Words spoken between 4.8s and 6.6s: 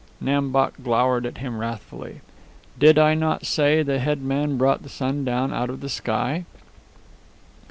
the sun down out of the sky?"